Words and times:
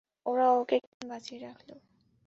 ওরা 0.25 0.47
ওকে 0.59 0.77
কেন 0.83 1.01
বাঁচিয়ে 1.09 1.39
রাখল? 1.39 1.69